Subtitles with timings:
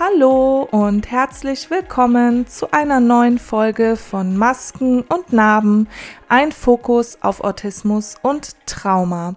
[0.00, 5.88] Hallo und herzlich willkommen zu einer neuen Folge von Masken und Narben,
[6.28, 9.34] ein Fokus auf Autismus und Trauma.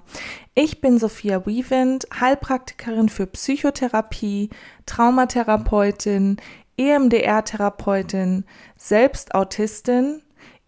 [0.54, 4.52] Ich bin Sophia Wiewind, Heilpraktikerin für Psychotherapie,
[4.86, 6.38] Traumatherapeutin,
[6.78, 10.22] EMDR-Therapeutin, selbst Autistin,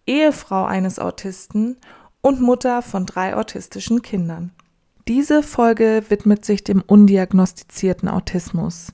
[0.08, 1.76] Ehefrau eines Autisten
[2.20, 4.50] und Mutter von drei autistischen Kindern.
[5.06, 8.92] Diese Folge widmet sich dem undiagnostizierten Autismus.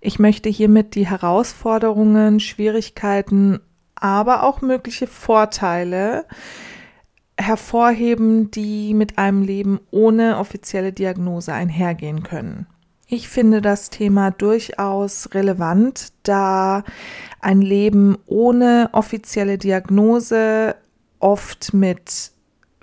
[0.00, 3.60] Ich möchte hiermit die Herausforderungen, Schwierigkeiten,
[3.94, 6.26] aber auch mögliche Vorteile
[7.38, 12.66] hervorheben, die mit einem Leben ohne offizielle Diagnose einhergehen können.
[13.06, 16.82] Ich finde das Thema durchaus relevant, da
[17.40, 20.74] ein Leben ohne offizielle Diagnose
[21.20, 22.33] oft mit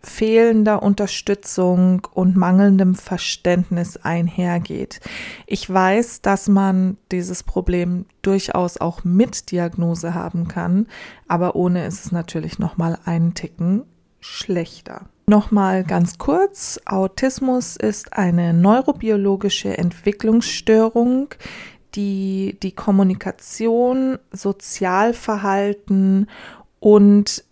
[0.03, 4.99] fehlender Unterstützung und mangelndem Verständnis einhergeht.
[5.47, 10.87] Ich weiß, dass man dieses Problem durchaus auch mit Diagnose haben kann,
[11.27, 13.83] aber ohne ist es natürlich noch mal einen Ticken
[14.19, 15.07] schlechter.
[15.27, 21.29] Nochmal ganz kurz, Autismus ist eine neurobiologische Entwicklungsstörung,
[21.95, 26.27] die die Kommunikation, Sozialverhalten
[26.79, 27.43] und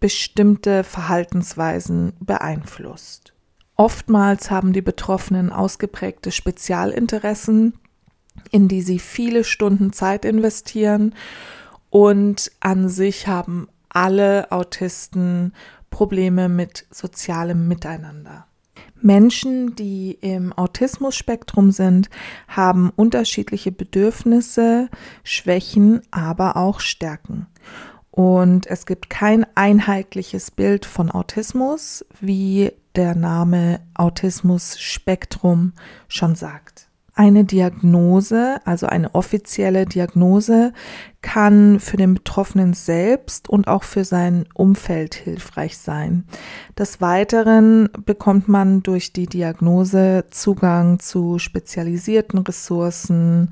[0.00, 3.32] bestimmte Verhaltensweisen beeinflusst.
[3.76, 7.74] Oftmals haben die Betroffenen ausgeprägte Spezialinteressen,
[8.50, 11.14] in die sie viele Stunden Zeit investieren
[11.90, 15.52] und an sich haben alle Autisten
[15.90, 18.46] Probleme mit sozialem Miteinander.
[19.00, 22.10] Menschen, die im Autismus-Spektrum sind,
[22.48, 24.88] haben unterschiedliche Bedürfnisse,
[25.22, 27.46] Schwächen, aber auch Stärken.
[28.18, 35.72] Und es gibt kein einheitliches Bild von Autismus, wie der Name Autismus-Spektrum
[36.08, 36.88] schon sagt.
[37.14, 40.72] Eine Diagnose, also eine offizielle Diagnose,
[41.22, 46.24] kann für den Betroffenen selbst und auch für sein Umfeld hilfreich sein.
[46.76, 53.50] Des Weiteren bekommt man durch die Diagnose Zugang zu spezialisierten Ressourcen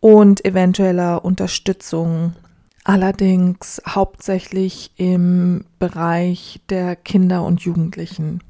[0.00, 2.34] und eventueller Unterstützung
[2.84, 8.42] allerdings hauptsächlich im Bereich der Kinder und Jugendlichen.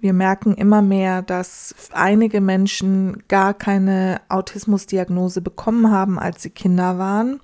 [0.00, 6.98] Wir merken immer mehr, dass einige Menschen gar keine Autismusdiagnose bekommen haben, als sie Kinder
[6.98, 7.40] waren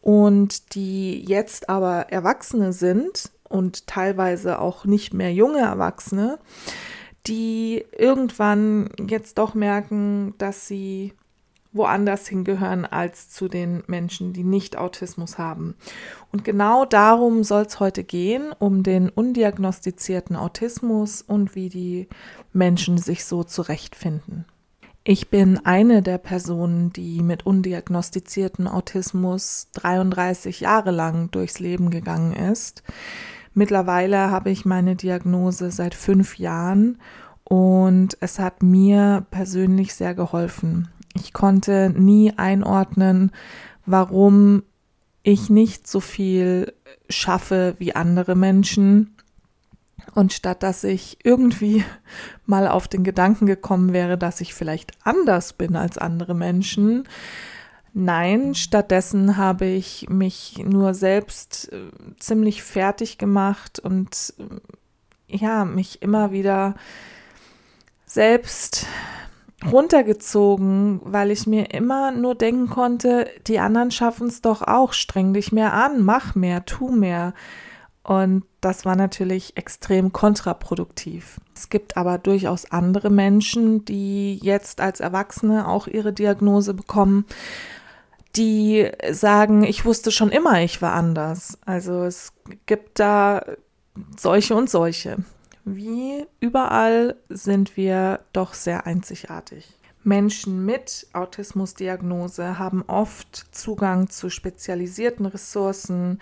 [0.00, 6.38] und die jetzt aber Erwachsene sind und teilweise auch nicht mehr junge Erwachsene,
[7.26, 11.12] die irgendwann jetzt doch merken, dass sie
[11.72, 15.74] woanders hingehören als zu den Menschen, die nicht Autismus haben.
[16.30, 22.08] Und genau darum soll es heute gehen, um den undiagnostizierten Autismus und wie die
[22.52, 24.44] Menschen sich so zurechtfinden.
[25.04, 32.34] Ich bin eine der Personen, die mit undiagnostizierten Autismus 33 Jahre lang durchs Leben gegangen
[32.34, 32.84] ist.
[33.52, 36.98] Mittlerweile habe ich meine Diagnose seit fünf Jahren
[37.42, 40.88] und es hat mir persönlich sehr geholfen.
[41.14, 43.32] Ich konnte nie einordnen,
[43.86, 44.62] warum
[45.22, 46.72] ich nicht so viel
[47.08, 49.16] schaffe wie andere Menschen.
[50.14, 51.84] Und statt dass ich irgendwie
[52.46, 57.04] mal auf den Gedanken gekommen wäre, dass ich vielleicht anders bin als andere Menschen,
[57.94, 66.02] nein, stattdessen habe ich mich nur selbst äh, ziemlich fertig gemacht und äh, ja, mich
[66.02, 66.74] immer wieder
[68.06, 68.86] selbst
[69.70, 75.34] runtergezogen, weil ich mir immer nur denken konnte, die anderen schaffen es doch auch, streng
[75.34, 77.34] dich mehr an, mach mehr, tu mehr.
[78.02, 81.40] Und das war natürlich extrem kontraproduktiv.
[81.54, 87.26] Es gibt aber durchaus andere Menschen, die jetzt als Erwachsene auch ihre Diagnose bekommen,
[88.34, 91.58] die sagen, ich wusste schon immer, ich war anders.
[91.64, 92.32] Also es
[92.66, 93.44] gibt da
[94.18, 95.18] solche und solche.
[95.64, 99.78] Wie überall sind wir doch sehr einzigartig.
[100.04, 106.18] Menschen mit Autismusdiagnose haben oft Zugang zu spezialisierten Ressourcen,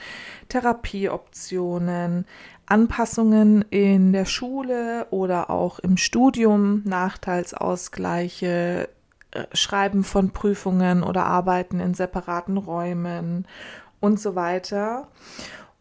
[0.49, 2.27] Therapieoptionen,
[2.67, 8.91] Anpassungen in der Schule oder auch im Studium, Nachteilsausgleiche,
[9.31, 13.47] äh, Schreiben von Prüfungen oder Arbeiten in separaten Räumen
[14.01, 15.09] und so weiter.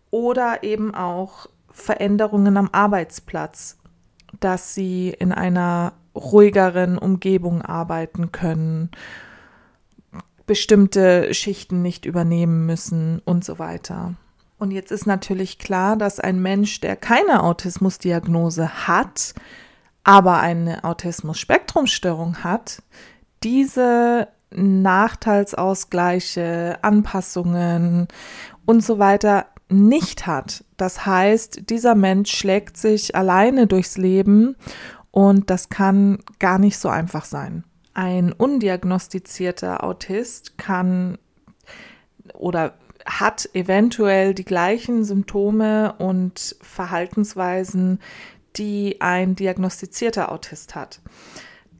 [0.09, 1.47] Oder eben auch
[1.79, 3.77] Veränderungen am Arbeitsplatz,
[4.39, 8.89] dass sie in einer ruhigeren Umgebung arbeiten können,
[10.45, 14.15] bestimmte Schichten nicht übernehmen müssen und so weiter.
[14.57, 19.35] Und jetzt ist natürlich klar, dass ein Mensch, der keine Autismusdiagnose hat,
[20.03, 22.81] aber eine Autismus-Spektrumstörung hat,
[23.43, 28.07] diese Nachteilsausgleiche, Anpassungen
[28.65, 30.63] und so weiter nicht hat.
[30.77, 34.55] Das heißt, dieser Mensch schlägt sich alleine durchs Leben
[35.11, 37.63] und das kann gar nicht so einfach sein.
[37.93, 41.17] Ein undiagnostizierter Autist kann
[42.33, 42.73] oder
[43.05, 47.99] hat eventuell die gleichen Symptome und Verhaltensweisen,
[48.55, 51.01] die ein diagnostizierter Autist hat.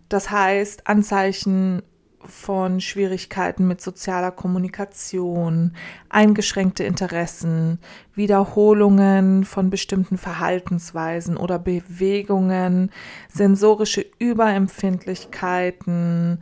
[0.08, 1.84] Das heißt, Anzeichen
[2.30, 5.74] von Schwierigkeiten mit sozialer Kommunikation,
[6.08, 7.80] eingeschränkte Interessen,
[8.16, 12.92] Wiederholungen von bestimmten Verhaltensweisen oder Bewegungen,
[13.32, 16.40] sensorische Überempfindlichkeiten,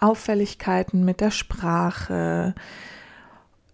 [0.00, 2.54] Auffälligkeiten mit der Sprache,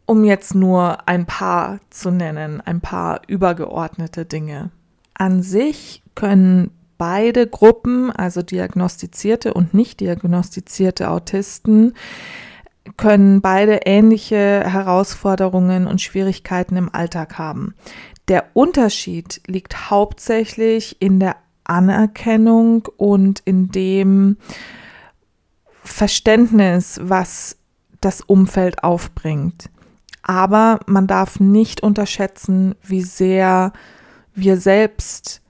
[0.06, 4.70] um jetzt nur ein paar zu nennen, ein paar übergeordnete Dinge.
[5.14, 11.94] An sich können beide Gruppen, also diagnostizierte und nicht diagnostizierte Autisten,
[12.96, 17.74] können beide ähnliche Herausforderungen und Schwierigkeiten im Alltag haben.
[18.28, 24.36] Der Unterschied liegt hauptsächlich in der Anerkennung und in dem
[25.82, 27.56] Verständnis, was
[28.00, 29.70] das Umfeld aufbringt.
[30.22, 33.72] Aber man darf nicht unterschätzen, wie sehr
[34.34, 35.42] wir selbst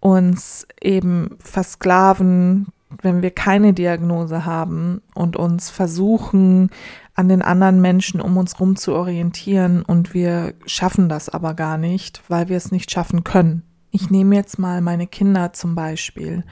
[0.00, 2.68] uns eben versklaven,
[3.02, 6.70] wenn wir keine Diagnose haben und uns versuchen,
[7.14, 11.76] an den anderen Menschen um uns rum zu orientieren und wir schaffen das aber gar
[11.76, 13.62] nicht, weil wir es nicht schaffen können.
[13.90, 16.44] Ich nehme jetzt mal meine Kinder zum Beispiel.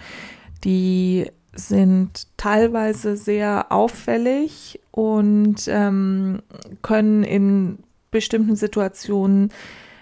[0.64, 6.42] Die sind teilweise sehr auffällig und ähm,
[6.82, 7.78] können in
[8.10, 9.52] bestimmten Situationen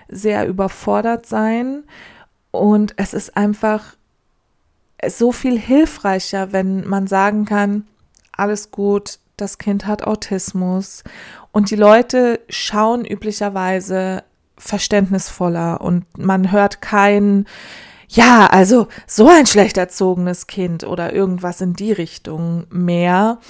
[0.09, 1.85] sehr überfordert sein.
[2.55, 3.97] Und es ist einfach
[5.09, 7.89] so viel hilfreicher, wenn man sagen kann,
[8.31, 11.03] alles gut, das Kind hat Autismus.
[11.51, 14.23] Und die Leute schauen üblicherweise
[14.57, 17.47] verständnisvoller und man hört kein,
[18.09, 23.41] ja, also so ein schlecht erzogenes Kind oder irgendwas in die Richtung mehr,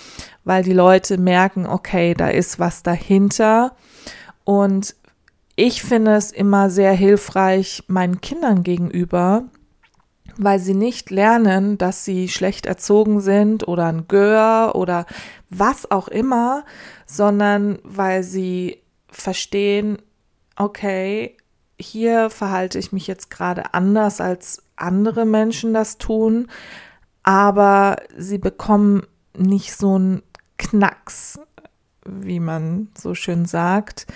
[0.45, 3.77] weil die Leute merken, okay, da ist was dahinter.
[4.45, 4.95] Und
[5.57, 9.45] ich finde es immer sehr hilfreich meinen Kindern gegenüber,
[10.37, 15.07] weil sie nicht lernen, dass sie schlecht erzogen sind oder ein Gör oder
[15.51, 16.65] was auch immer,
[17.07, 19.99] sondern weil sie verstehen,
[20.57, 21.37] okay,
[21.79, 26.49] hier verhalte ich mich jetzt gerade anders als andere Menschen das tun,
[27.23, 29.07] aber sie bekommen
[29.37, 30.23] nicht so einen
[30.59, 31.39] Knacks,
[32.05, 34.07] wie man so schön sagt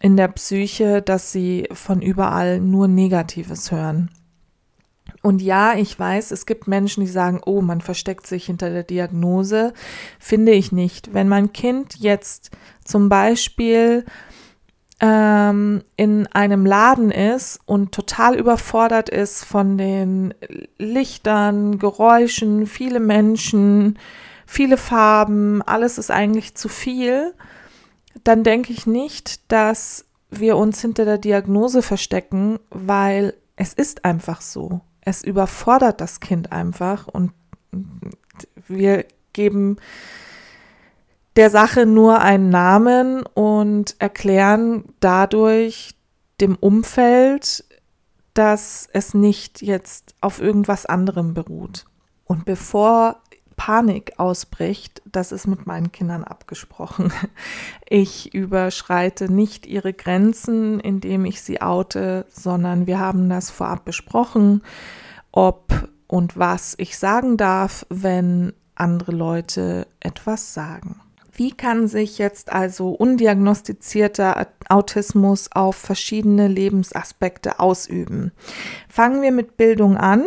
[0.00, 4.10] in der Psyche, dass sie von überall nur Negatives hören.
[5.22, 8.84] Und ja, ich weiß, es gibt Menschen, die sagen, oh, man versteckt sich hinter der
[8.84, 9.74] Diagnose.
[10.18, 11.12] Finde ich nicht.
[11.12, 12.50] Wenn mein Kind jetzt
[12.82, 14.06] zum Beispiel
[15.00, 20.32] ähm, in einem Laden ist und total überfordert ist von den
[20.78, 23.98] Lichtern, Geräuschen, viele Menschen,
[24.46, 27.34] viele Farben, alles ist eigentlich zu viel,
[28.24, 34.40] dann denke ich nicht, dass wir uns hinter der Diagnose verstecken, weil es ist einfach
[34.40, 34.80] so.
[35.00, 37.32] Es überfordert das Kind einfach und
[38.68, 39.76] wir geben
[41.36, 45.94] der Sache nur einen Namen und erklären dadurch
[46.40, 47.64] dem Umfeld,
[48.34, 51.84] dass es nicht jetzt auf irgendwas anderem beruht.
[52.24, 53.20] Und bevor
[53.60, 57.12] Panik ausbricht, das ist mit meinen Kindern abgesprochen.
[57.92, 64.62] Ich überschreite nicht ihre Grenzen, indem ich sie oute, sondern wir haben das vorab besprochen,
[65.32, 71.00] ob und was ich sagen darf, wenn andere Leute etwas sagen.
[71.32, 78.30] Wie kann sich jetzt also undiagnostizierter Autismus auf verschiedene Lebensaspekte ausüben?
[78.88, 80.24] Fangen wir mit Bildung an.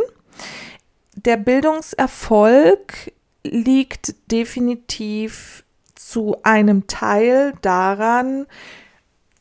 [1.15, 5.63] Der Bildungserfolg liegt definitiv
[5.95, 8.45] zu einem Teil daran,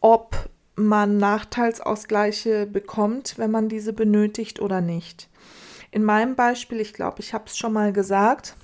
[0.00, 5.28] ob man Nachteilsausgleiche bekommt, wenn man diese benötigt oder nicht.
[5.90, 8.56] In meinem Beispiel, ich glaube, ich habe es schon mal gesagt,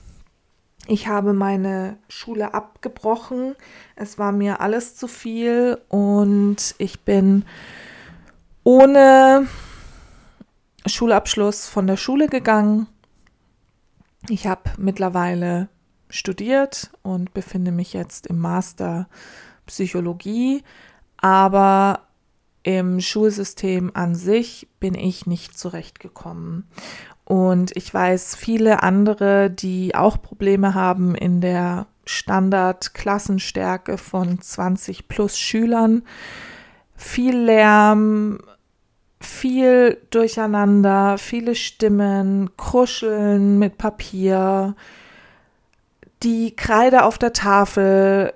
[0.87, 3.55] ich habe meine Schule abgebrochen.
[3.95, 7.45] Es war mir alles zu viel und ich bin
[8.65, 9.47] ohne
[10.87, 12.87] Schulabschluss von der Schule gegangen
[14.29, 15.69] ich habe mittlerweile
[16.11, 19.09] studiert und befinde mich jetzt im Master
[19.67, 20.63] Psychologie,
[21.19, 22.09] aber
[22.63, 26.69] im Schulsystem an sich bin ich nicht zurechtgekommen.
[27.25, 35.39] Und ich weiß viele andere, die auch Probleme haben in der Standard-Klassenstärke von 20 plus
[35.39, 36.03] Schülern.
[36.97, 38.41] Viel Lärm,
[39.21, 44.77] viel Durcheinander, viele Stimmen, Kruscheln mit Papier,
[46.23, 48.33] die Kreide auf der Tafel,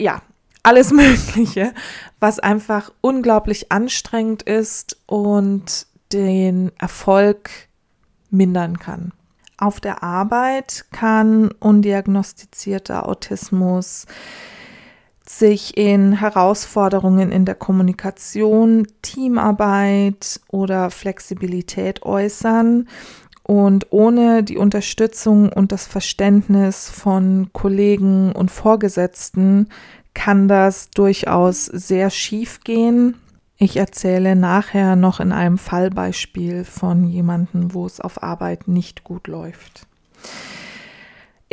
[0.00, 0.22] ja,
[0.62, 1.72] alles Mögliche,
[2.20, 7.50] was einfach unglaublich anstrengend ist und den Erfolg
[8.30, 9.12] mindern kann.
[9.56, 14.06] Auf der Arbeit kann undiagnostizierter Autismus
[15.26, 22.88] sich in Herausforderungen in der Kommunikation, Teamarbeit oder Flexibilität äußern.
[23.42, 29.68] Und ohne die Unterstützung und das Verständnis von Kollegen und Vorgesetzten
[30.14, 33.16] kann das durchaus sehr schief gehen.
[33.56, 39.26] Ich erzähle nachher noch in einem Fallbeispiel von jemandem, wo es auf Arbeit nicht gut
[39.26, 39.86] läuft.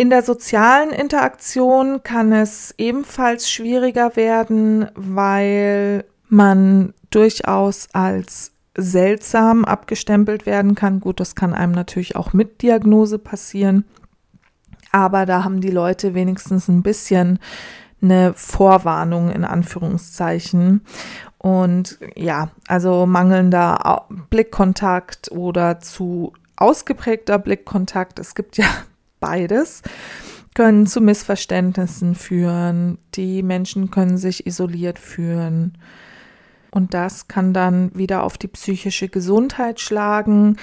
[0.02, 10.48] In der sozialen Interaktion kann es ebenfalls schwieriger werden, weil man durchaus als seltsam abgestempelt
[10.48, 11.02] werden kann.
[11.02, 13.86] Gut, das kann einem natürlich auch mit Diagnose passieren,
[14.92, 17.38] aber da haben die Leute wenigstens ein bisschen
[18.02, 20.82] eine Vorwarnung in Anführungszeichen.
[21.38, 28.66] Und ja, also mangelnder Blickkontakt oder zu ausgeprägter Blickkontakt, es gibt ja
[29.22, 29.82] beides,
[30.54, 32.98] können zu Missverständnissen führen.
[33.16, 35.78] Die Menschen können sich isoliert fühlen.
[36.74, 40.56] Und das kann dann wieder auf die psychische Gesundheit schlagen.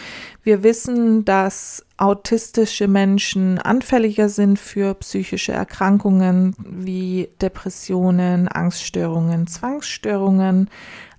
[0.43, 10.71] Wir wissen, dass autistische Menschen anfälliger sind für psychische Erkrankungen wie Depressionen, Angststörungen, Zwangsstörungen.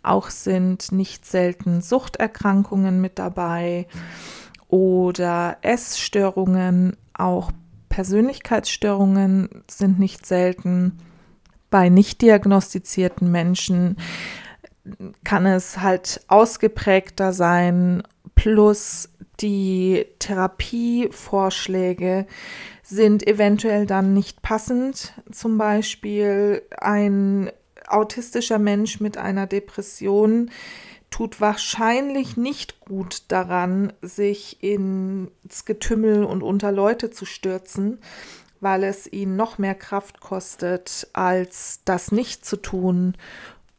[0.02, 3.86] Auch sind nicht selten Suchterkrankungen mit dabei
[4.70, 7.52] oder Essstörungen, auch
[7.90, 10.98] Persönlichkeitsstörungen sind nicht selten.
[11.70, 13.98] Bei nicht diagnostizierten Menschen
[15.24, 18.04] kann es halt ausgeprägter sein,
[18.36, 19.10] plus
[19.42, 22.26] die Therapievorschläge
[22.84, 25.14] sind eventuell dann nicht passend.
[25.32, 27.52] Zum Beispiel ein
[27.88, 30.52] autistischer Mensch mit einer Depression
[31.10, 38.00] tut wahrscheinlich nicht gut daran, sich ins Getümmel und unter Leute zu stürzen,
[38.62, 43.16] weil es ihn noch mehr Kraft kostet, als das nicht zu tun.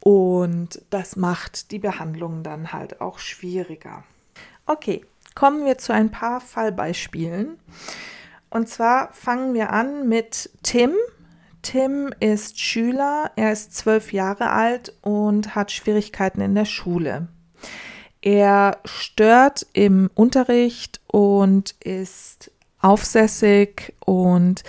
[0.00, 4.04] Und das macht die Behandlung dann halt auch schwieriger.
[4.66, 7.58] Okay, kommen wir zu ein paar Fallbeispielen.
[8.48, 10.92] Und zwar fangen wir an mit Tim.
[11.62, 17.28] Tim ist Schüler, er ist zwölf Jahre alt und hat Schwierigkeiten in der Schule.
[18.22, 22.50] Er stört im Unterricht und ist
[22.80, 24.62] aufsässig und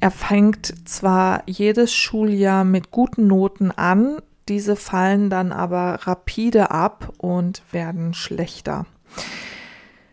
[0.00, 4.18] er fängt zwar jedes Schuljahr mit guten Noten an,
[4.48, 8.86] diese fallen dann aber rapide ab und werden schlechter.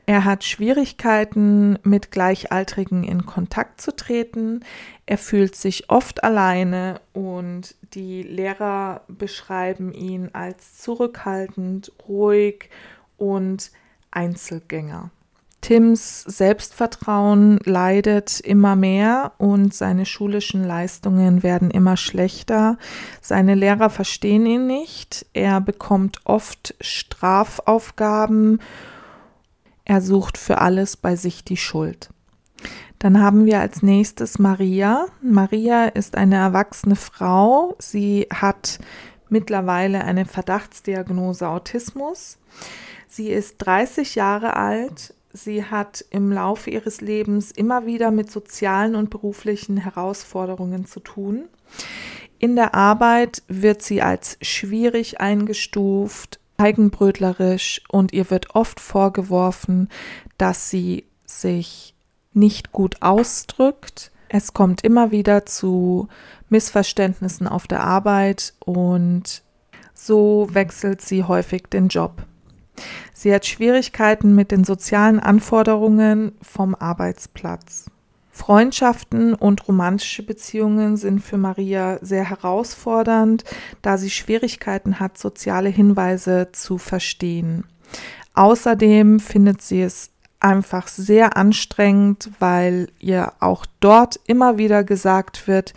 [0.05, 4.65] Er hat Schwierigkeiten, mit Gleichaltrigen in Kontakt zu treten.
[5.05, 12.69] Er fühlt sich oft alleine und die Lehrer beschreiben ihn als zurückhaltend, ruhig
[13.17, 13.72] und
[14.12, 15.10] Einzelgänger.
[15.62, 22.77] Tims Selbstvertrauen leidet immer mehr und seine schulischen Leistungen werden immer schlechter.
[23.22, 25.25] Seine Lehrer verstehen ihn nicht.
[25.31, 28.60] Er bekommt oft Strafaufgaben
[29.85, 32.09] er sucht für alles bei sich die Schuld.
[32.99, 35.07] Dann haben wir als nächstes Maria.
[35.21, 37.75] Maria ist eine erwachsene Frau.
[37.79, 38.79] Sie hat
[39.27, 42.37] mittlerweile eine Verdachtsdiagnose Autismus.
[43.09, 45.13] Sie ist 30 Jahre alt.
[45.33, 51.49] Sie hat im Laufe ihres Lebens immer wieder mit sozialen und beruflichen Herausforderungen zu tun.
[52.39, 59.89] In der Arbeit wird sie als schwierig eingestuft, eigenbrötlerisch und ihr wird oft vorgeworfen,
[60.38, 61.93] dass sie sich
[62.32, 64.12] nicht gut ausdrückt.
[64.29, 66.08] Es kommt immer wieder zu
[66.48, 69.43] Missverständnissen auf der Arbeit und
[69.93, 72.24] so wechselt sie häufig den Job.
[73.13, 77.86] Sie hat Schwierigkeiten mit den sozialen Anforderungen vom Arbeitsplatz.
[78.33, 83.43] Freundschaften und romantische Beziehungen sind für Maria sehr herausfordernd,
[83.83, 87.65] da sie Schwierigkeiten hat, soziale Hinweise zu verstehen.
[88.33, 90.09] Außerdem findet sie es
[90.39, 95.73] einfach sehr anstrengend, weil ihr auch dort immer wieder gesagt wird,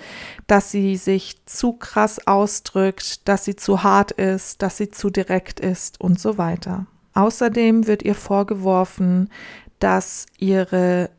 [0.46, 5.60] dass sie sich zu krass ausdrückt, dass sie zu hart ist, dass sie zu direkt
[5.60, 6.86] ist und so weiter.
[7.12, 9.30] Außerdem wird ihr vorgeworfen,
[9.78, 11.10] dass ihre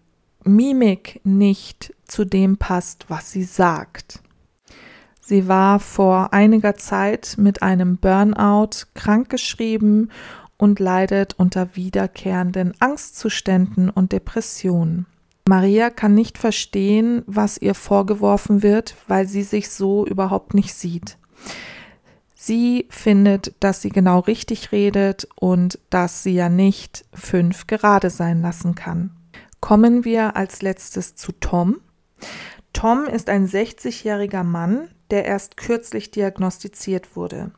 [0.44, 4.22] Mimik nicht zu dem passt, was sie sagt.
[5.22, 10.10] Sie war vor einiger Zeit mit einem Burnout krankgeschrieben
[10.56, 15.06] und leidet unter wiederkehrenden Angstzuständen und Depressionen.
[15.48, 21.18] Maria kann nicht verstehen, was ihr vorgeworfen wird, weil sie sich so überhaupt nicht sieht.
[22.34, 28.42] Sie findet, dass sie genau richtig redet und dass sie ja nicht fünf gerade sein
[28.42, 29.17] lassen kann.
[29.60, 31.78] Kommen wir als letztes zu Tom.
[32.74, 37.52] Tom ist ein 60-jähriger Mann, der erst kürzlich diagnostiziert wurde.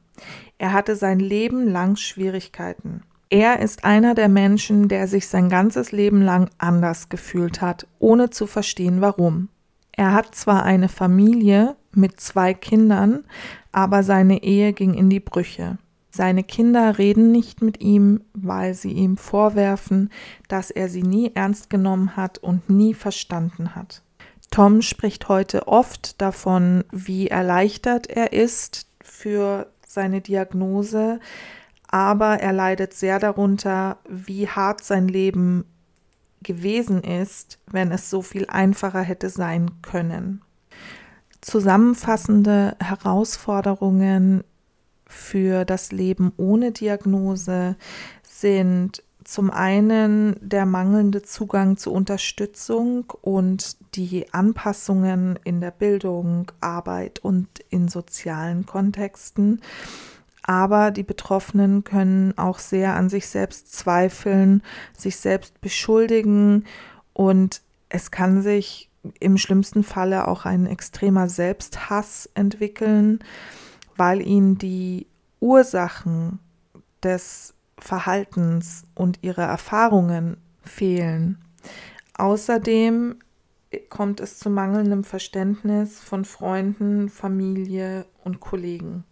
[0.57, 3.03] Er hatte sein Leben lang Schwierigkeiten.
[3.29, 8.29] Er ist einer der Menschen, der sich sein ganzes Leben lang anders gefühlt hat, ohne
[8.29, 9.49] zu verstehen warum.
[9.91, 13.25] Er hat zwar eine Familie mit zwei Kindern,
[13.71, 15.77] aber seine Ehe ging in die Brüche.
[16.11, 20.09] Seine Kinder reden nicht mit ihm, weil sie ihm vorwerfen,
[20.47, 24.01] dass er sie nie ernst genommen hat und nie verstanden hat.
[24.51, 31.19] Tom spricht heute oft davon, wie erleichtert er ist für seine Diagnose,
[31.87, 35.65] aber er leidet sehr darunter, wie hart sein Leben
[36.41, 40.41] gewesen ist, wenn es so viel einfacher hätte sein können.
[41.41, 44.43] Zusammenfassende Herausforderungen
[45.09, 47.75] für das Leben ohne Diagnose
[48.21, 57.19] sind zum einen der mangelnde Zugang zu Unterstützung und die Anpassungen in der Bildung, Arbeit
[57.19, 59.61] und in sozialen Kontexten.
[60.43, 64.63] Aber die Betroffenen können auch sehr an sich selbst zweifeln,
[64.97, 66.65] sich selbst beschuldigen
[67.13, 68.89] und es kann sich
[69.19, 73.19] im schlimmsten Falle auch ein extremer Selbsthass entwickeln,
[73.99, 75.07] weil ihnen die
[75.41, 76.39] Ursachen
[77.03, 81.37] des Verhaltens und ihre Erfahrungen fehlen.
[82.17, 83.17] Außerdem
[83.89, 89.03] kommt es zu mangelndem Verständnis von Freunden, Familie und Kollegen.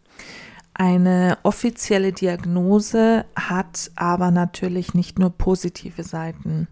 [0.73, 6.67] Eine offizielle Diagnose hat aber natürlich nicht nur positive Seiten.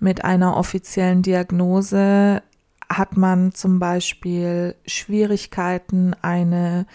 [0.00, 2.42] Mit einer offiziellen Diagnose
[2.90, 6.86] hat man zum Beispiel Schwierigkeiten, eine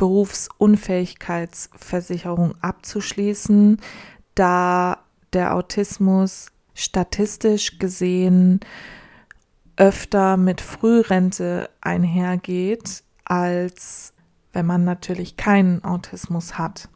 [0.00, 3.80] Berufsunfähigkeitsversicherung abzuschließen,
[4.34, 4.98] da
[5.34, 8.60] der Autismus statistisch gesehen
[9.76, 14.14] öfter mit Frührente einhergeht, als
[14.54, 16.88] wenn man natürlich keinen Autismus hat.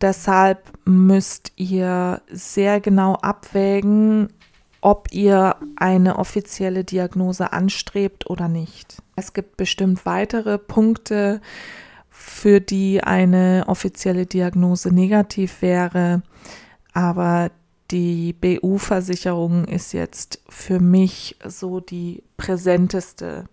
[0.00, 4.32] Deshalb müsst ihr sehr genau abwägen,
[4.80, 9.02] ob ihr eine offizielle Diagnose anstrebt oder nicht.
[9.14, 11.42] Es gibt bestimmt weitere Punkte,
[12.18, 16.22] für die eine offizielle Diagnose negativ wäre.
[16.92, 17.50] Aber
[17.92, 23.44] die BU-Versicherung ist jetzt für mich so die präsenteste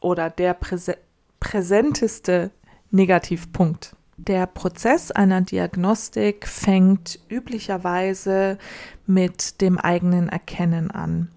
[0.00, 0.98] oder der präse
[1.38, 2.50] präsenteste
[2.90, 3.94] Negativpunkt.
[4.16, 8.58] Der Prozess einer Diagnostik fängt üblicherweise
[9.06, 11.30] mit dem eigenen Erkennen an.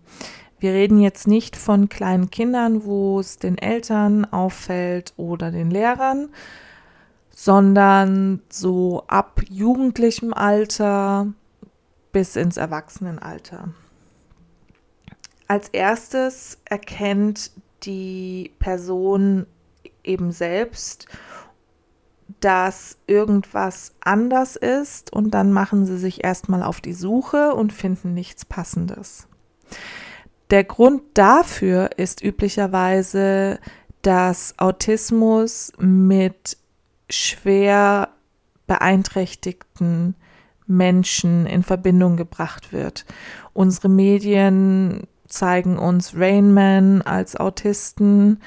[0.59, 6.29] Wir reden jetzt nicht von kleinen Kindern, wo es den Eltern auffällt oder den Lehrern,
[7.29, 11.27] sondern so ab jugendlichem Alter
[12.11, 13.69] bis ins Erwachsenenalter.
[15.47, 17.51] Als erstes erkennt
[17.83, 19.45] die Person
[20.03, 21.07] eben selbst,
[22.39, 28.13] dass irgendwas anders ist und dann machen sie sich erstmal auf die Suche und finden
[28.13, 29.27] nichts Passendes.
[30.49, 33.60] Der Grund dafür ist üblicherweise,
[34.01, 36.57] dass Autismus mit
[37.10, 38.10] schwer
[38.65, 40.15] beeinträchtigten
[40.67, 43.05] Menschen in Verbindung gebracht wird.
[43.53, 48.41] Unsere Medien zeigen uns Rainman als Autisten.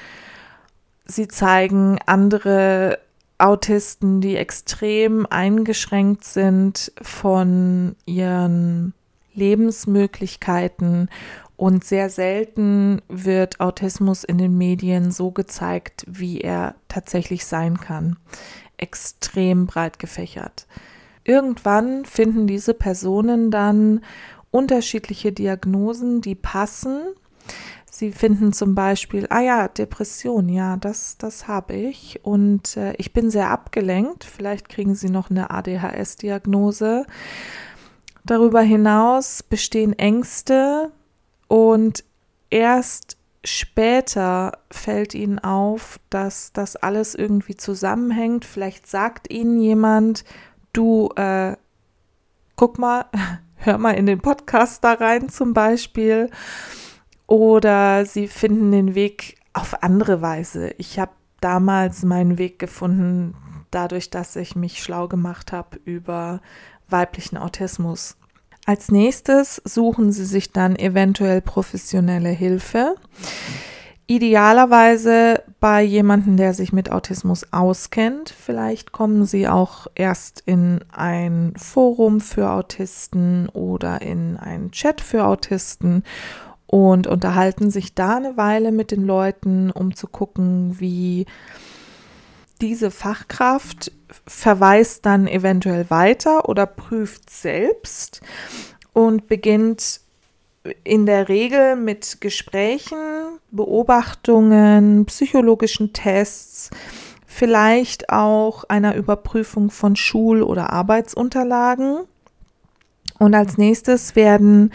[1.05, 2.99] Sie zeigen andere
[3.37, 8.93] Autisten, die extrem eingeschränkt sind von ihren
[9.33, 11.09] Lebensmöglichkeiten
[11.61, 18.17] und sehr selten wird Autismus in den Medien so gezeigt, wie er tatsächlich sein kann.
[18.77, 20.65] Extrem breit gefächert.
[21.23, 24.01] Irgendwann finden diese Personen dann
[24.49, 26.99] unterschiedliche Diagnosen, die passen.
[27.91, 33.13] Sie finden zum Beispiel, ah ja, Depression, ja, das, das habe ich und äh, ich
[33.13, 34.23] bin sehr abgelenkt.
[34.23, 37.05] Vielleicht kriegen Sie noch eine ADHS-Diagnose.
[38.25, 40.91] Darüber hinaus bestehen Ängste,
[41.51, 42.05] und
[42.49, 48.45] erst später fällt ihnen auf, dass das alles irgendwie zusammenhängt.
[48.45, 50.23] Vielleicht sagt ihnen jemand,
[50.71, 51.57] du, äh,
[52.55, 53.07] guck mal,
[53.55, 56.29] hör mal in den Podcast da rein zum Beispiel.
[57.27, 60.69] Oder sie finden den Weg auf andere Weise.
[60.77, 61.11] Ich habe
[61.41, 63.35] damals meinen Weg gefunden,
[63.71, 66.39] dadurch, dass ich mich schlau gemacht habe über
[66.87, 68.15] weiblichen Autismus.
[68.65, 72.95] Als nächstes suchen Sie sich dann eventuell professionelle Hilfe.
[74.07, 78.29] Idealerweise bei jemandem, der sich mit Autismus auskennt.
[78.29, 85.25] Vielleicht kommen Sie auch erst in ein Forum für Autisten oder in einen Chat für
[85.25, 86.03] Autisten
[86.67, 91.25] und unterhalten sich da eine Weile mit den Leuten, um zu gucken, wie
[92.61, 93.91] diese Fachkraft
[94.27, 98.21] verweist dann eventuell weiter oder prüft selbst
[98.93, 100.01] und beginnt
[100.83, 102.99] in der Regel mit Gesprächen,
[103.49, 106.69] Beobachtungen, psychologischen Tests,
[107.25, 112.01] vielleicht auch einer Überprüfung von Schul- oder Arbeitsunterlagen.
[113.17, 114.71] Und als nächstes werden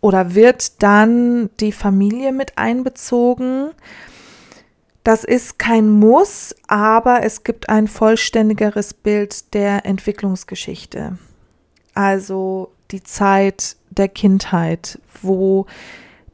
[0.00, 3.70] oder wird dann die Familie mit einbezogen.
[5.08, 11.16] Das ist kein Muss, aber es gibt ein vollständigeres Bild der Entwicklungsgeschichte.
[11.94, 15.64] Also die Zeit der Kindheit, wo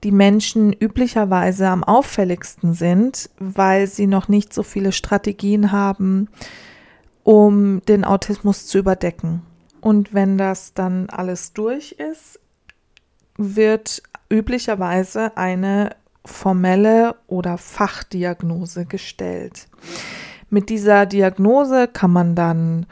[0.02, 6.28] die Menschen üblicherweise am auffälligsten sind, weil sie noch nicht so viele Strategien haben,
[7.22, 9.42] um den Autismus zu überdecken.
[9.80, 12.40] Und wenn das dann alles durch ist,
[13.36, 15.90] wird üblicherweise eine
[16.24, 19.68] formelle oder Fachdiagnose gestellt.
[20.50, 22.86] Mit dieser Diagnose kann man dann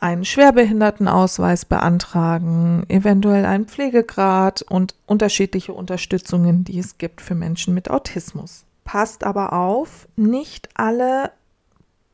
[0.00, 7.90] einen Schwerbehindertenausweis beantragen, eventuell einen Pflegegrad und unterschiedliche Unterstützungen, die es gibt für Menschen mit
[7.90, 8.64] Autismus.
[8.84, 11.30] Passt aber auf, nicht alle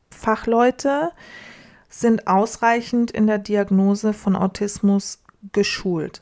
[0.09, 1.11] Fachleute
[1.89, 5.19] sind ausreichend in der Diagnose von Autismus
[5.51, 6.21] geschult.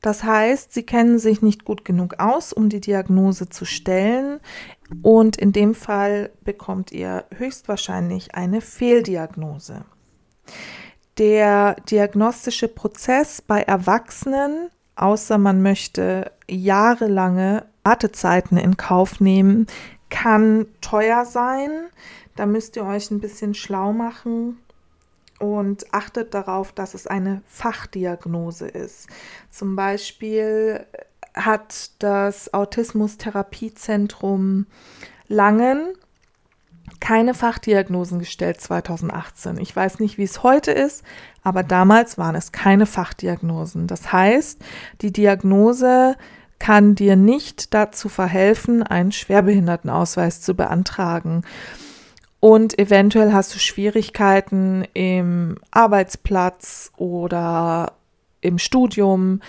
[0.00, 4.40] Das heißt, sie kennen sich nicht gut genug aus, um die Diagnose zu stellen
[5.02, 9.84] und in dem Fall bekommt ihr höchstwahrscheinlich eine Fehldiagnose.
[11.18, 19.66] Der diagnostische Prozess bei Erwachsenen, außer man möchte jahrelange Wartezeiten in Kauf nehmen,
[20.10, 21.70] kann teuer sein.
[22.36, 24.58] Da müsst ihr euch ein bisschen schlau machen
[25.38, 29.08] und achtet darauf, dass es eine Fachdiagnose ist.
[29.50, 30.86] Zum Beispiel
[31.34, 34.64] hat das Autismus-Therapiezentrum
[35.28, 35.92] Langen
[37.00, 39.58] keine Fachdiagnosen gestellt 2018.
[39.58, 41.04] Ich weiß nicht, wie es heute ist,
[41.42, 43.86] aber damals waren es keine Fachdiagnosen.
[43.86, 44.62] Das heißt,
[45.02, 46.16] die Diagnose
[46.58, 51.42] kann dir nicht dazu verhelfen, einen Schwerbehindertenausweis zu beantragen.
[52.48, 57.94] Und eventuell hast du Schwierigkeiten im Arbeitsplatz oder
[58.40, 59.40] im Studium,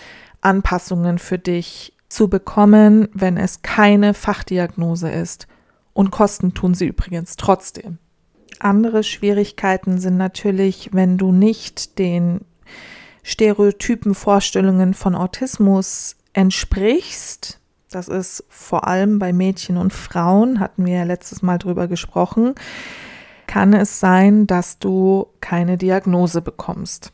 [0.42, 5.46] Anpassungen für dich zu bekommen, wenn es keine Fachdiagnose ist.
[5.94, 8.00] Und Kosten tun sie übrigens trotzdem.
[8.58, 12.42] Andere Schwierigkeiten sind natürlich, wenn du nicht den
[13.22, 17.60] stereotypen Vorstellungen von Autismus entsprichst,
[17.98, 22.54] das ist vor allem bei Mädchen und Frauen, hatten wir ja letztes Mal drüber gesprochen,
[23.48, 27.12] kann es sein, dass du keine Diagnose bekommst.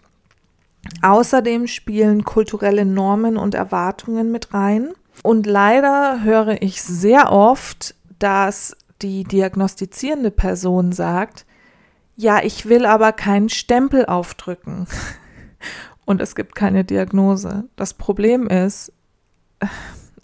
[1.02, 4.92] Außerdem spielen kulturelle Normen und Erwartungen mit rein.
[5.22, 11.46] Und leider höre ich sehr oft, dass die diagnostizierende Person sagt,
[12.18, 14.88] ja, ich will aber keinen Stempel aufdrücken.
[16.06, 17.70] Und es gibt keine Diagnose.
[17.78, 18.92] Das Problem ist,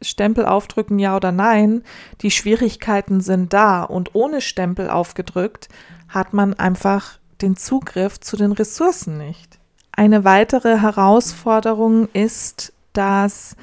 [0.02, 1.84] Stempel aufdrücken, ja oder nein,
[2.22, 5.70] die Schwierigkeiten sind da und ohne Stempel aufgedrückt
[6.08, 9.60] hat man einfach den Zugriff zu den Ressourcen nicht.
[9.92, 13.56] Eine weitere Herausforderung ist, dass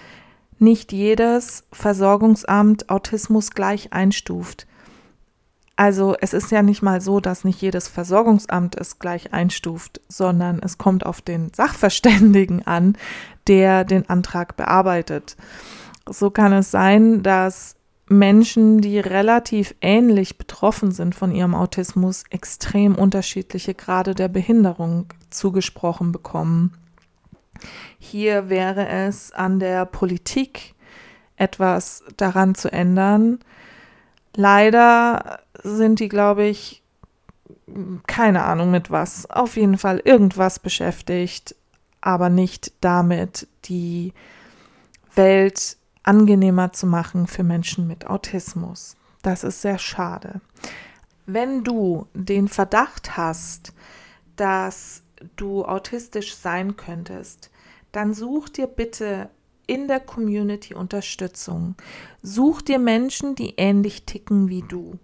[0.59, 4.67] nicht jedes Versorgungsamt Autismus gleich einstuft.
[5.77, 10.59] Also es ist ja nicht mal so, dass nicht jedes Versorgungsamt es gleich einstuft, sondern
[10.59, 12.97] es kommt auf den Sachverständigen an,
[13.47, 15.37] der den Antrag bearbeitet.
[16.09, 17.77] So kann es sein, dass
[18.09, 26.13] Menschen, die relativ ähnlich betroffen sind von ihrem Autismus, extrem unterschiedliche Grade der Behinderung zugesprochen
[26.13, 26.77] bekommen.
[27.99, 30.75] Hier wäre es an der Politik,
[31.37, 33.41] etwas daran zu ändern.
[34.35, 36.83] Leider sind die, glaube ich,
[38.07, 41.57] keine Ahnung mit was, auf jeden Fall irgendwas beschäftigt,
[42.01, 44.13] aber nicht damit, die
[45.15, 48.97] Welt angenehmer zu machen für Menschen mit Autismus.
[49.23, 50.41] Das ist sehr schade.
[51.27, 53.73] Wenn du den Verdacht hast,
[54.37, 55.03] dass
[55.37, 57.51] du autistisch sein könntest,
[57.93, 59.31] dann such dir bitte
[59.67, 61.75] in der Community Unterstützung.
[62.23, 64.99] Such dir Menschen, die ähnlich ticken wie du.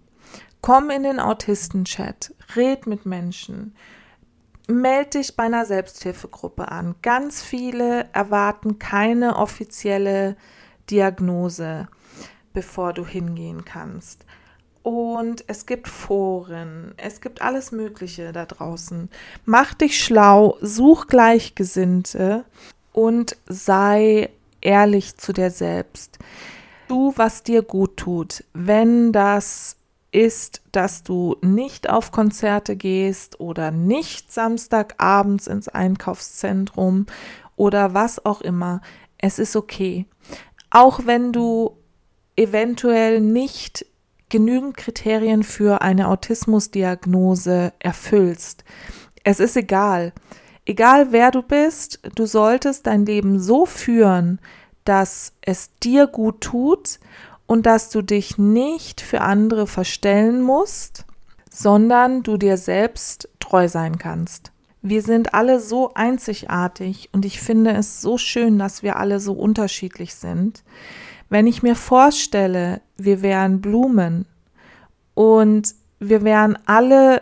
[0.61, 3.75] Komm in den Autisten-Chat, red mit Menschen,
[4.69, 6.95] melde dich bei einer Selbsthilfegruppe an.
[7.01, 10.37] Ganz viele erwarten keine offizielle
[10.89, 11.87] Diagnose,
[12.53, 14.25] bevor du hingehen kannst.
[14.83, 19.09] Und es gibt Foren, es gibt alles Mögliche da draußen.
[19.45, 22.43] Mach dich schlau, such Gleichgesinnte
[22.91, 26.19] und sei ehrlich zu dir selbst.
[26.89, 28.43] Tu, was dir gut tut.
[28.53, 29.77] Wenn das
[30.13, 37.07] ist, dass du nicht auf Konzerte gehst oder nicht Samstagabends ins Einkaufszentrum
[37.55, 38.81] oder was auch immer.
[39.17, 40.05] Es ist okay.
[40.73, 41.77] Auch wenn du
[42.35, 43.85] eventuell nicht
[44.29, 48.63] genügend Kriterien für eine Autismusdiagnose erfüllst.
[49.23, 50.13] Es ist egal.
[50.65, 54.39] Egal wer du bist, du solltest dein Leben so führen,
[54.83, 56.99] dass es dir gut tut
[57.45, 61.05] und dass du dich nicht für andere verstellen musst,
[61.51, 64.52] sondern du dir selbst treu sein kannst.
[64.85, 69.31] Wir sind alle so einzigartig und ich finde es so schön, dass wir alle so
[69.31, 70.61] unterschiedlich sind.
[71.29, 74.25] Wenn ich mir vorstelle, wir wären Blumen
[75.13, 77.21] und wir wären alle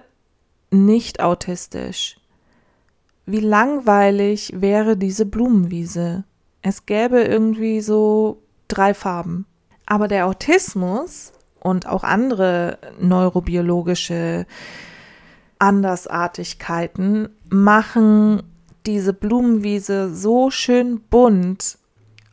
[0.71, 2.19] nicht autistisch,
[3.27, 6.23] wie langweilig wäre diese Blumenwiese?
[6.63, 9.45] Es gäbe irgendwie so drei Farben.
[9.85, 14.47] Aber der Autismus und auch andere neurobiologische
[15.61, 18.41] Andersartigkeiten machen
[18.87, 21.77] diese Blumenwiese so schön bunt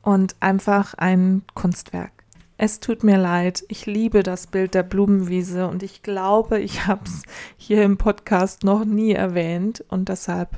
[0.00, 2.24] und einfach ein Kunstwerk.
[2.56, 7.02] Es tut mir leid, ich liebe das Bild der Blumenwiese und ich glaube, ich habe
[7.04, 7.22] es
[7.58, 10.56] hier im Podcast noch nie erwähnt und deshalb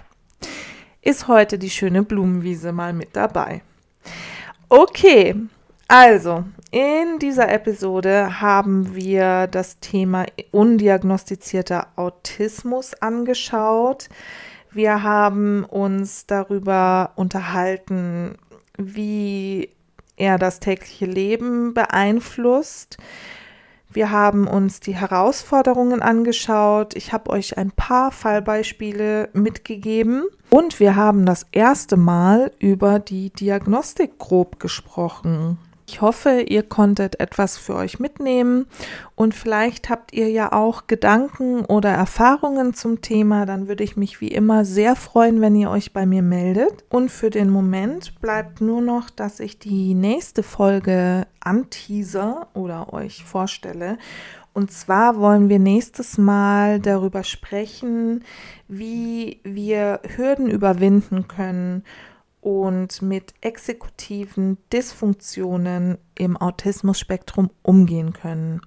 [1.03, 3.63] ist heute die schöne Blumenwiese mal mit dabei.
[4.69, 5.35] Okay,
[5.91, 14.09] also, in dieser Episode haben wir das Thema undiagnostizierter Autismus angeschaut.
[14.71, 18.37] Wir haben uns darüber unterhalten,
[18.79, 19.71] wie
[20.15, 22.99] er das tägliche Leben beeinflusst.
[23.93, 26.95] Wir haben uns die Herausforderungen angeschaut.
[26.95, 30.23] Ich habe euch ein paar Fallbeispiele mitgegeben.
[30.51, 35.59] Und wir haben das erste Mal über die Diagnostik grob gesprochen.
[35.91, 38.67] Ich hoffe, ihr konntet etwas für euch mitnehmen
[39.17, 43.45] und vielleicht habt ihr ja auch Gedanken oder Erfahrungen zum Thema.
[43.45, 46.85] Dann würde ich mich wie immer sehr freuen, wenn ihr euch bei mir meldet.
[46.91, 53.25] Und für den Moment bleibt nur noch, dass ich die nächste Folge anteaser oder euch
[53.25, 53.99] vorstelle.
[54.53, 58.23] Und zwar wollen wir nächstes Mal darüber sprechen,
[58.69, 61.83] wie wir Hürden überwinden können
[62.41, 68.61] und mit exekutiven Dysfunktionen im Autismus-Spektrum umgehen können.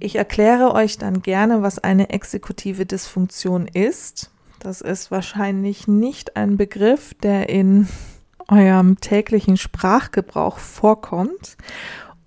[0.00, 4.30] Ich erkläre euch dann gerne, was eine exekutive Dysfunktion ist.
[4.58, 7.88] Das ist wahrscheinlich nicht ein Begriff, der in
[8.48, 11.56] eurem täglichen Sprachgebrauch vorkommt.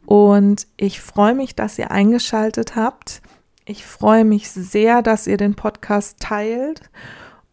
[0.06, 3.22] Und ich freue mich, dass ihr eingeschaltet habt.
[3.66, 6.82] Ich freue mich sehr, dass ihr den Podcast teilt.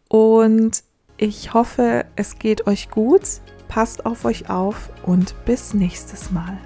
[0.07, 0.83] Und
[1.17, 3.21] ich hoffe, es geht euch gut.
[3.67, 6.57] Passt auf euch auf und bis nächstes Mal.